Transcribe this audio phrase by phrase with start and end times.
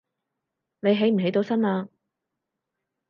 [0.79, 1.87] 你起唔起到身呀